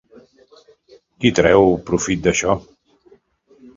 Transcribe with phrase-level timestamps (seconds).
[1.19, 2.57] Qui treu profit d'això?